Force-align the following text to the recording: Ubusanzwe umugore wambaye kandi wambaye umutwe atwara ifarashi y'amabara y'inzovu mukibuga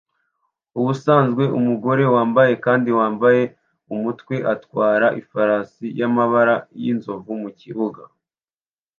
Ubusanzwe 0.79 1.43
umugore 1.59 2.03
wambaye 2.13 2.53
kandi 2.65 2.89
wambaye 2.97 3.41
umutwe 3.93 4.35
atwara 4.53 5.07
ifarashi 5.21 5.85
y'amabara 5.99 6.55
y'inzovu 6.81 7.31
mukibuga 7.41 8.01